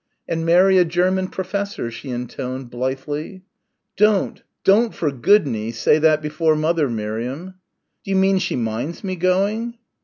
[0.27, 3.43] "And marry a German professor," she intoned blithely.
[3.97, 7.53] "Don't don't for goodney say that before mother, Miriam."
[8.03, 9.77] "D'you mean she minds me going?"